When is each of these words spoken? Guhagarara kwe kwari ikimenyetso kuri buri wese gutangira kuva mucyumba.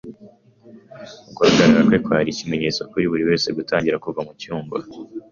Guhagarara 1.35 1.81
kwe 1.87 1.97
kwari 2.05 2.29
ikimenyetso 2.31 2.81
kuri 2.91 3.05
buri 3.11 3.23
wese 3.29 3.47
gutangira 3.57 4.01
kuva 4.03 4.19
mucyumba. 4.27 4.75